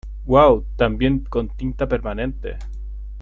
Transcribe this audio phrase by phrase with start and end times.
[0.25, 2.57] ¡Uau!¡ también con tinta permanente!